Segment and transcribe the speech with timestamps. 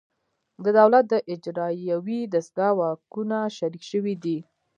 [0.63, 4.37] د دولت د اجرایوي دستگاه واکونه شریک شوي دي